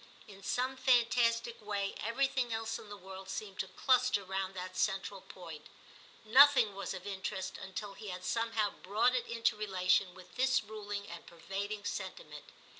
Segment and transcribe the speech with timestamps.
[0.27, 4.75] In some fantastic way every thing else in the world seemed to cluster round that
[4.75, 5.67] central point;
[6.25, 11.07] nothing was of interest until he had somehow brought it into relation with this ruling
[11.07, 12.45] and pervading sentiment.